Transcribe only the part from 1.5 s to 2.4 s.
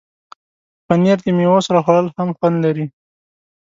سره خوړل هم